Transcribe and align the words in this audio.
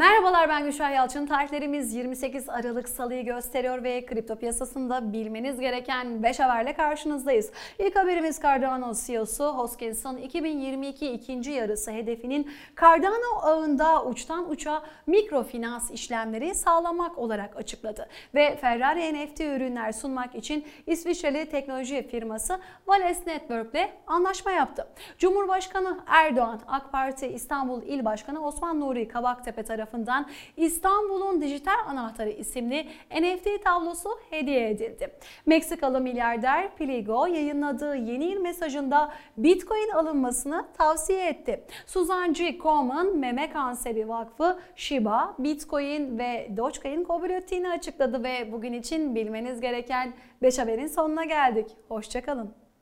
Merhabalar 0.00 0.48
ben 0.48 0.64
Gülşah 0.64 0.94
Yalçın. 0.94 1.26
Tarihlerimiz 1.26 1.94
28 1.94 2.48
Aralık 2.48 2.88
Salı'yı 2.88 3.24
gösteriyor 3.24 3.84
ve 3.84 4.06
kripto 4.06 4.36
piyasasında 4.36 5.12
bilmeniz 5.12 5.60
gereken 5.60 6.22
5 6.22 6.40
haberle 6.40 6.72
karşınızdayız. 6.72 7.50
İlk 7.78 7.96
haberimiz 7.96 8.40
Cardano 8.42 8.92
CEO'su 9.06 9.44
Hoskinson 9.44 10.16
2022 10.16 11.12
ikinci 11.12 11.50
yarısı 11.50 11.90
hedefinin 11.90 12.50
Cardano 12.80 13.40
ağında 13.42 14.04
uçtan 14.04 14.50
uça 14.50 14.82
mikrofinans 15.06 15.90
işlemleri 15.90 16.54
sağlamak 16.54 17.18
olarak 17.18 17.56
açıkladı. 17.56 18.08
Ve 18.34 18.56
Ferrari 18.56 19.14
NFT 19.14 19.40
ürünler 19.40 19.92
sunmak 19.92 20.34
için 20.34 20.66
İsviçreli 20.86 21.48
teknoloji 21.50 22.08
firması 22.08 22.60
Vales 22.86 23.26
Network 23.26 23.74
ile 23.74 23.92
anlaşma 24.06 24.50
yaptı. 24.50 24.86
Cumhurbaşkanı 25.18 26.00
Erdoğan, 26.06 26.60
AK 26.68 26.92
Parti 26.92 27.26
İstanbul 27.26 27.82
İl 27.82 28.04
Başkanı 28.04 28.46
Osman 28.46 28.80
Nuri 28.80 29.08
Kabaktepe 29.08 29.62
tarafından 29.62 29.89
İstanbul'un 30.56 31.40
Dijital 31.40 31.86
Anahtarı 31.88 32.30
isimli 32.30 32.86
NFT 33.20 33.64
tablosu 33.64 34.10
hediye 34.30 34.70
edildi. 34.70 35.10
Meksikalı 35.46 36.00
milyarder 36.00 36.76
Pligo 36.76 37.26
yayınladığı 37.26 37.96
yeni 37.96 38.24
yıl 38.24 38.40
mesajında 38.40 39.12
Bitcoin 39.36 39.90
alınmasını 39.90 40.66
tavsiye 40.78 41.28
etti. 41.28 41.64
Suzan 41.86 42.32
G. 42.32 42.58
Komen, 42.58 43.16
Meme 43.18 43.50
Kanseri 43.50 44.08
Vakfı, 44.08 44.58
Shiba, 44.76 45.34
Bitcoin 45.38 46.18
ve 46.18 46.50
Dogecoin 46.56 47.04
ettiğini 47.30 47.70
açıkladı 47.70 48.24
ve 48.24 48.52
bugün 48.52 48.72
için 48.72 49.14
bilmeniz 49.14 49.60
gereken 49.60 50.12
5 50.42 50.58
haberin 50.58 50.86
sonuna 50.86 51.24
geldik. 51.24 51.66
Hoşçakalın. 51.88 52.69